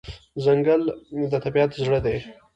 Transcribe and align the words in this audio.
ځنګل 0.43 0.81
د 1.31 1.33
طبیعت 1.43 1.71
زړه 1.83 1.99
دی. 2.05 2.17